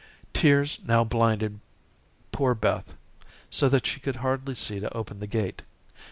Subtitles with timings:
[0.33, 1.59] Tears now blinded
[2.31, 2.95] poor Beth
[3.51, 5.61] so that she could hardly see to open the gate.